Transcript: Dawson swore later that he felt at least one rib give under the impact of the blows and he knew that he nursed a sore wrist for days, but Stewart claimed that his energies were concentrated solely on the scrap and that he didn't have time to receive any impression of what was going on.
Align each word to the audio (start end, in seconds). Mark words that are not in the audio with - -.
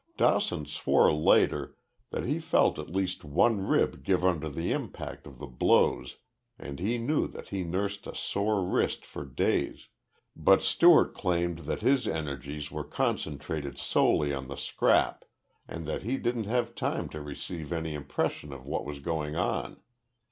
Dawson 0.17 0.65
swore 0.65 1.13
later 1.13 1.77
that 2.09 2.25
he 2.25 2.39
felt 2.39 2.79
at 2.79 2.89
least 2.89 3.23
one 3.23 3.61
rib 3.67 4.03
give 4.03 4.25
under 4.25 4.49
the 4.49 4.71
impact 4.71 5.27
of 5.27 5.37
the 5.37 5.45
blows 5.45 6.17
and 6.57 6.79
he 6.79 6.97
knew 6.97 7.27
that 7.27 7.49
he 7.49 7.63
nursed 7.63 8.07
a 8.07 8.15
sore 8.15 8.63
wrist 8.65 9.05
for 9.05 9.23
days, 9.23 9.89
but 10.35 10.63
Stewart 10.63 11.13
claimed 11.13 11.59
that 11.69 11.81
his 11.83 12.07
energies 12.07 12.71
were 12.71 12.83
concentrated 12.83 13.77
solely 13.77 14.33
on 14.33 14.47
the 14.47 14.55
scrap 14.57 15.23
and 15.67 15.85
that 15.85 16.01
he 16.01 16.17
didn't 16.17 16.45
have 16.45 16.73
time 16.73 17.07
to 17.09 17.21
receive 17.21 17.71
any 17.71 17.93
impression 17.93 18.51
of 18.51 18.65
what 18.65 18.85
was 18.85 18.97
going 19.01 19.35
on. 19.35 19.81